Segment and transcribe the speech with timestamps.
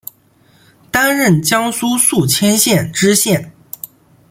[0.89, 3.53] 担任江苏宿迁县知县。